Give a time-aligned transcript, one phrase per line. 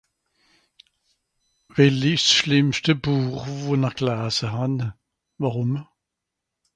[1.77, 4.75] Well isch 's schlìmmschte Buch, wo-n-r glase hàn?
[5.41, 5.73] Wàrùm?